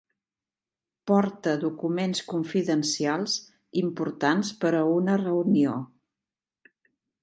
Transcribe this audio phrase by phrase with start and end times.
[1.11, 3.37] Porta documents confidencials
[3.85, 5.81] importants per a una reunió.